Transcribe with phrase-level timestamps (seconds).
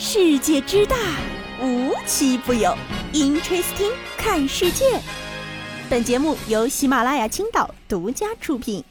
[0.00, 0.94] 世界之大，
[1.60, 2.72] 无奇不有。
[3.12, 4.84] Interesting，看世界。
[5.90, 8.84] 本节目由喜马拉雅青岛独家出品。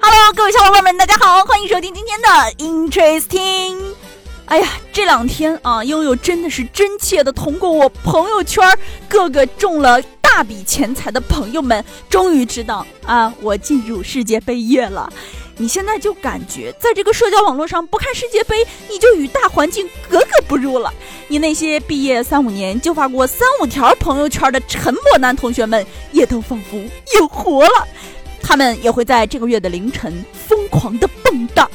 [0.00, 2.28] Hello，各位小伙伴们，大家好，欢迎收听今天的
[2.64, 3.94] Interesting。
[4.44, 8.64] 哎呀，这两天啊，悠悠真的是真切的通过我朋友圈
[9.08, 15.12] 各个中了大笔钱财的朋友们，终于知道啊，我进入世界杯月了。
[15.60, 20.94] 你现在就感觉在这个社交网络上不看世界杯，你就与大环境格格不入了。
[21.26, 26.78] 你那些毕业三五年就发过三五条朋友圈的沉默男同学们，也都仿佛
[27.16, 27.88] 又活了。
[28.40, 31.66] 他们也会在这个月的凌晨疯狂的蹦跶。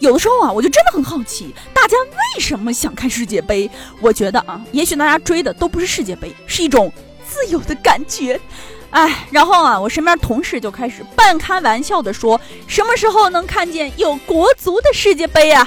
[0.00, 1.96] 有的时候啊，我就真的很好奇，大家
[2.34, 3.70] 为什么想看世界杯？
[4.00, 6.92] 我觉得啊，也许大家追的都不是世界杯，是一种
[7.28, 8.40] 自由的感觉。
[8.90, 15.66] 哎，然后啊，我身边同事就开始半开玩笑的说：“什么时候能看见有国足的世界杯啊？”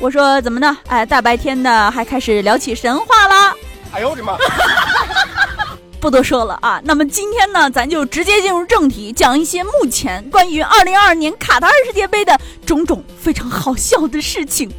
[0.00, 0.76] 我说：“怎么呢？
[0.88, 3.54] 哎，大白天的还开始聊起神话啦？”
[3.92, 4.36] 哎呦我的妈！
[6.00, 14.70] 不多说了啊，那么今天呢，咱就直接进入正题，讲一些目前关于2022年卡塔尔世界杯的种种非常好笑的事情。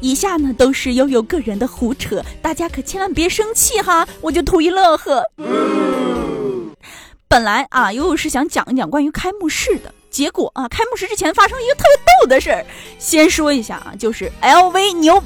[0.00, 5.22] 以下呢都是悠悠个人的胡扯，大家可千万别生气哈，我就图一乐呵。
[7.30, 12.66] 本来啊，悠悠是想讲一讲关于开幕式的，结果啊，开幕式之前发生了一个特别逗的事儿。
[12.98, 15.22] 先说一下啊，就是 LV 牛，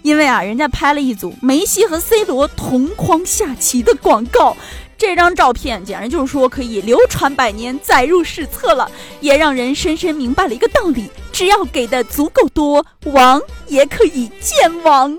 [0.00, 4.56] 因为啊，人家拍了一组梅西和 C 罗同框下棋的广告，
[4.96, 12.82] 这张照片简直就是说可以流传百年、载入史册了，也让人深深明白了一个道理：只要给的足够多，
[13.12, 15.18] 王也可以见王。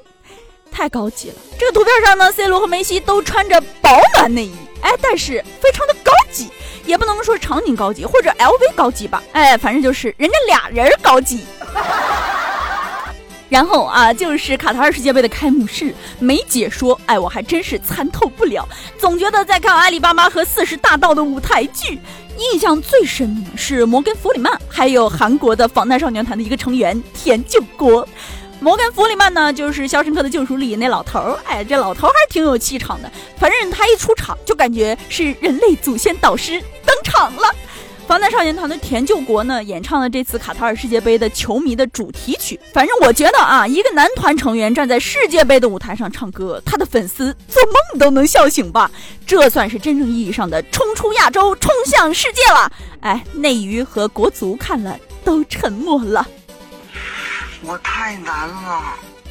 [0.71, 1.35] 太高级了！
[1.59, 4.55] 这个图片上呢，C 罗和梅西都穿着保暖内衣。
[4.81, 6.49] 哎，但是非常的高级，
[6.85, 11.45] 也不能说场景高级或者 LV 高级吧，哎，反正就是人家俩人高级。
[13.49, 18.67] 然后啊，就是卡塔尔世界杯的开幕式没解说，哎，我还真是参透不了，
[18.97, 21.99] 总觉得在看阿里巴巴和四十大盗的舞台剧。
[22.37, 28.07] 印象最深的是摩根弗里曼，还有韩国的防弹少年团的一个成员田救国。
[28.61, 31.39] 摩根·弗里曼呢，就是《肖申克的救赎》里那老头儿。
[31.45, 33.11] 哎，这老头儿还挺有气场的。
[33.35, 37.49] 反正他一出场，就感觉是人类祖先导师登场了。
[38.05, 42.59] 防弹少年团的田救国呢，演唱了这次卡塔尔世界杯的球迷的主题曲。
[42.71, 48.91] 反正我觉得啊，一个男团成员站在世界杯的舞台上唱歌，他的粉丝做梦都能笑醒吧？
[49.25, 52.71] 这算是真正意义上的冲出亚洲，冲向世界了。
[52.99, 56.27] 哎，内娱和国足看了都沉默了。
[57.63, 58.81] 我太难了。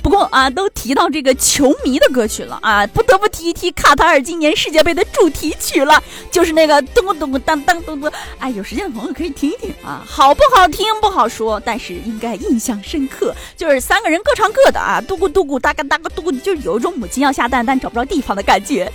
[0.03, 6.03] 不过啊，都提到这个球迷的歌曲了啊，不得不提一提卡塔尔今年世界杯的主题曲了，
[6.33, 8.11] 就是那个咚咚当当咚咚。
[8.39, 13.35] 哎，有时间的朋友可以听一听啊，好不好听不好说，但是应该印象深刻。
[13.59, 18.91] 就是三个人各唱各的啊，嘟咕嘟咕哒嘎哒嘎嘟，就是有一种母亲要下蛋但找不着地方的感觉。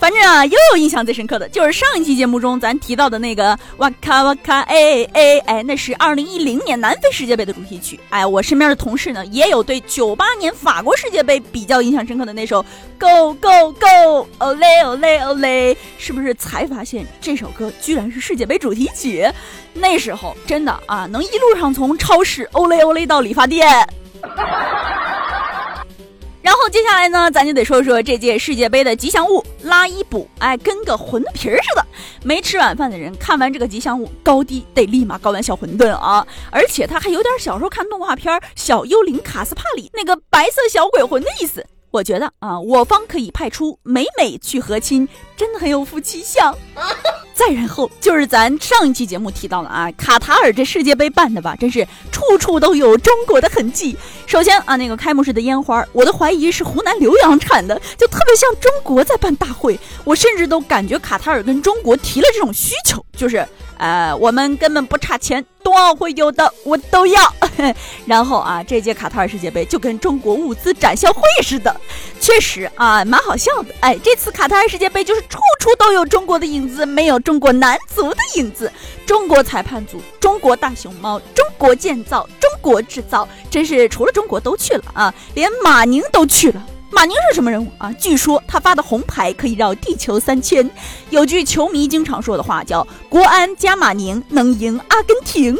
[0.00, 7.98] 反正啊，又有印象最深刻的就是上一期节目中咱提到的那个哇卡哇卡哎哎哎，那是二零一零年南非世界杯的主题曲。
[8.10, 12.64] 哎，我身边的同事呢，也有对九八年法国世界杯比较印象深刻的那首
[12.98, 19.28] Go Go Go Ole Ole Ole，是不是才发现这首歌居然是世界杯主题曲？
[19.74, 23.66] 那时候真的啊，能一路上从超市 Ole Ole 到理发店。
[26.48, 31.86] 然后接下来呢，咱就得说说这届世界杯的吉祥物拉伊布，哎，跟个馄饨皮儿似的。
[32.22, 36.26] 没吃晚饭的人看完这个吉祥物，高低得立马搞碗小馄饨啊！
[36.50, 41.66] 而且他还有点小时候看动画片《小幽灵卡斯帕里》那个白色小鬼魂的意思。
[41.90, 46.56] 我觉得啊，我方可以派出美美去和亲，真的很有夫妻相。
[47.38, 53.96] 再然后就是咱上一期节目提到了啊，卡塔尔这世界杯办的吧，真是处处都有中国的痕迹。
[54.26, 59.78] 首先啊，那个开幕式的烟花，我的怀疑是湖南浏阳产的，就特别像中国在办大会。
[60.02, 63.46] 我甚至都感觉卡塔尔跟中国提了这种需求，就是。
[63.80, 67.20] 呃，我们根本不差钱，冬奥会有的我都要。
[68.06, 71.78] 然后啊，这届卡塔尔世界杯就跟中国物资展销会似的，
[72.18, 73.74] 确实啊，蛮好笑的。
[73.80, 78.72] 哎，这次卡塔尔世界杯就是处处都有中国的影子，没有中国男足的影子。
[79.04, 86.64] 中国裁判组，中国大熊猫，中国建造，中国制造，真是除了中国都去了啊，连马宁都去了。
[86.90, 87.92] 马宁是什么人物啊？
[87.92, 90.68] 据说他发的红牌可以绕地球三圈。
[91.10, 95.56] 有句球迷经常说的话叫“国安加马宁能赢阿根廷”。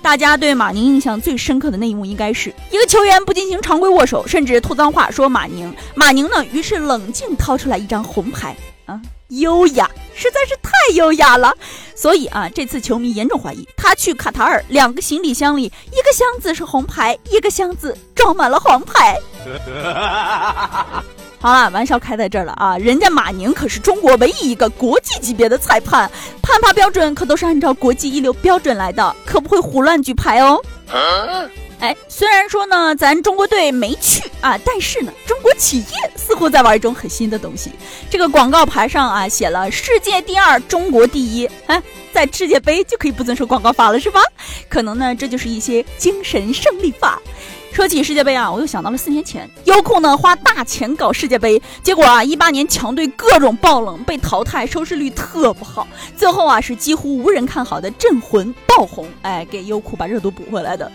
[0.00, 5.74] 大家对马宁印象最深刻的那一幕，应该是一个球员不进行常规握手，甚至吐脏话说马宁。
[5.94, 8.98] 马宁呢，于是冷静掏出来一张红牌啊，
[9.28, 11.54] 优雅，实在是太优雅了。
[11.94, 19.18] 所以啊，这次球迷严重怀疑他去卡塔尔，两个行李箱里，一个箱子是红牌，一个箱子装满了黄牌。
[21.40, 22.76] 好了，玩笑开在这儿了啊！
[22.78, 26.10] 人家马宁可是中国唯一一个国际级别的裁判，
[26.42, 30.60] 判罚标准可都是按照国际一流标准来的，可不会胡乱举牌哦。
[31.80, 37.70] 哎，虽然说呢，咱中国队没去啊，但是呢，中国企业似乎在玩一种很新的东西。
[38.10, 41.48] 这个广告牌上啊，写了“世界第二，中国第一”。
[41.66, 41.80] 哎，
[42.12, 44.20] 在世界杯就可以不遵守广告法了是吧？
[44.68, 47.22] 可能呢，这就是一些精神胜利法。
[47.72, 55.86] 说起世界杯啊，我又想到了四年前，优酷呢花大钱搞世界杯，结果啊，一八年强队各种爆冷，被淘汰，收视率特不好。
[56.16, 60.90] 最后啊，是几乎无人看好的《镇魂》爆红，哎，给优酷把热度补回来的。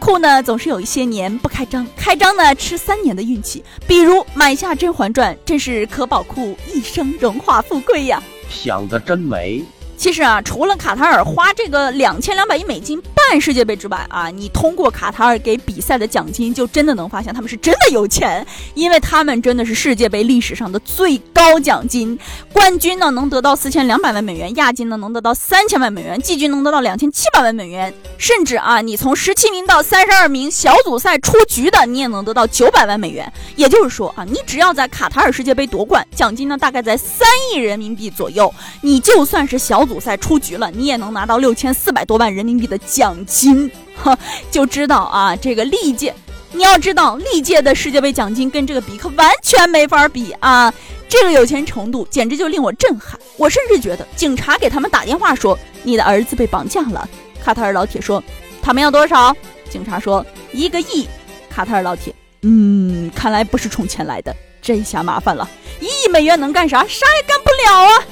[0.00, 3.62] 酷呢总是有一些年不开张，开张呢吃三年的运气。
[3.86, 8.20] 比如买下《甄嬛传》，真是可保酷一生荣华富贵呀。
[8.50, 9.64] 想的真美。
[10.04, 22.18] 其实啊，除了卡塔尔花这个两千两百亿美金办世界杯之外啊，你通过卡塔尔给比赛的奖金，就真的能发现他们是真的有钱，因为他们真的是世界杯历史上的最高奖金，
[22.52, 33.32] 冠军呢能得到四千两百万美元，亚军呢能得到三千万美元，季军能得到两千七百万美元，甚至啊，你从十七名到三十二名小组赛出局的，你也能得到九百万美元。
[33.56, 38.52] 也就是说啊，你只要在卡塔尔世界杯夺冠，奖金呢大概在三亿人民币左右，
[38.82, 39.82] 你就算是小。
[39.84, 44.18] 组赛出局了，你也能拿到六千四百多万人民币的奖金， 哈，
[44.50, 46.14] 就知道啊，这个历届，
[46.52, 50.72] 你要知道历届的世界杯奖金跟这个比，可完全没法比啊！
[51.08, 53.18] 这个有钱程度简直就令我震撼。
[53.36, 57.08] 我甚至觉得，警察给他们打电话说你的儿子被绑架了，
[57.44, 58.22] 卡塔尔老铁说
[58.60, 59.34] 他们要多少？
[59.70, 61.08] 警察说一个亿。
[61.48, 62.12] 卡塔尔老铁，
[62.42, 65.48] 嗯，看来不是冲钱来的，这下麻烦了，
[65.80, 66.84] 一亿美元能干啥？
[66.88, 68.04] 啥也干不了啊！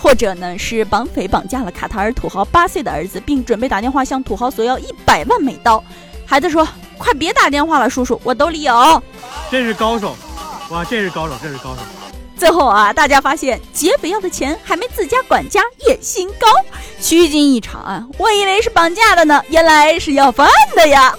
[0.00, 5.82] 或者呢，是绑匪绑架了卡塔尔土豪八岁的儿子，并准备打电话向土豪索要一百万美刀。
[6.24, 6.66] 孩子说
[6.96, 9.02] ：“快别打电话了，叔叔，我兜里有。
[9.50, 10.14] ”这是高手，
[10.70, 11.80] 哇，这是高手，这是高手。
[12.36, 16.46] 最后啊，大家发现劫匪要的钱还没自家管家野心高，
[17.00, 18.06] 虚惊一场啊！
[18.18, 21.12] 我以为是绑架的呢，原来是要饭的呀。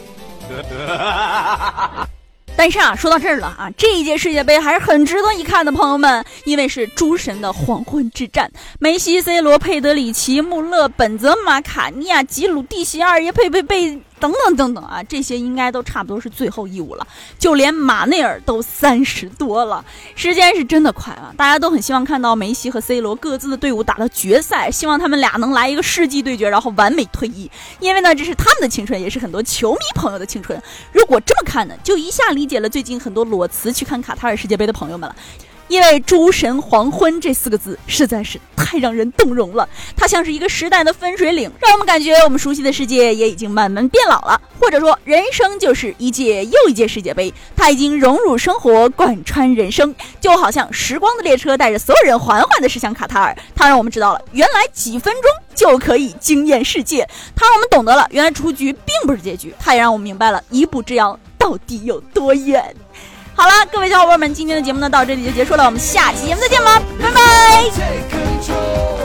[2.59, 14.01] 但是啊，说到这儿了啊，这一届世界杯还是很值得一看的，朋友们，因为是诸神的黄昏之战，梅西、C 罗、佩德里奇、穆勒、本泽马、卡尼亚、吉鲁、蒂西、二爷、佩佩贝。
[14.19, 17.07] 等等等等啊，这些应该都差不多是最后一舞了。
[17.37, 19.83] 就连马内尔都三十多了，
[20.15, 21.33] 时间是真的快啊！
[21.37, 27.49] 大家都很希望看到梅西和 C 罗各自的队伍打到决赛，希望他们俩能来一个世纪对决，然后完美退役。
[27.79, 30.61] 因为呢，这是他们的青春，也是很多球迷朋友的青春。
[30.91, 35.15] 如果这么看呢，就一下理解了最近很多裸辞去看卡塔尔世界杯的朋友们了。
[35.69, 44.41] 因为“诸神黄昏”这四个字实在是太让人动容了，它像是一个时代的分水岭，让我们感觉我们熟悉的世界也已经慢慢变老了。
[44.59, 53.35] 或者说，人生就是一届又一届世界杯，它已经融入生活，贯穿人生，就好像时光的列车带着所有人缓缓地驶向卡塔尔。
[53.55, 55.23] 它让我们知道了，原来几分钟
[55.55, 57.03] 就可以惊艳世界；
[57.35, 62.75] 它让我们懂得了，原来出局并不是结局；它也让我们明白了，一步之遥到底有多远。
[63.39, 68.98] 好了，各位小伙伴们，今天的节目呢到这里就结束了，我们下期节目再见吧，拜拜。